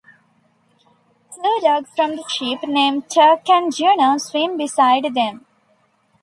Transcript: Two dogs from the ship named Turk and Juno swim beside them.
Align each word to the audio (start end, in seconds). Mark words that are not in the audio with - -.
Two 1.35 1.59
dogs 1.61 1.91
from 1.95 2.15
the 2.15 2.23
ship 2.27 2.63
named 2.67 3.07
Turk 3.07 3.47
and 3.49 3.71
Juno 3.71 4.17
swim 4.17 4.57
beside 4.57 5.13
them. 5.13 5.45